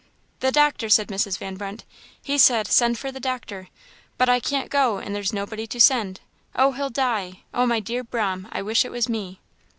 [0.39, 1.37] "The doctor!" said Mrs.
[1.37, 1.85] Van Brunt
[2.19, 3.67] "he said 'send for the doctor;'
[4.17, 6.21] but I can't go, and there's nobody to send.
[6.55, 7.41] Oh, he'll die!
[7.53, 8.47] Oh, my dear 'Brahm!
[8.51, 9.39] I wish it was me!"